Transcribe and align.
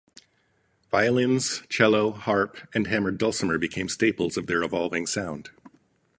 Violins, 0.89 1.61
cello, 1.69 2.09
harp, 2.09 2.57
and 2.73 2.87
hammered 2.87 3.19
dulcimer 3.19 3.59
became 3.59 3.87
staples 3.87 4.35
of 4.35 4.47
their 4.47 4.63
evolving 4.63 5.05
sound. 5.05 5.51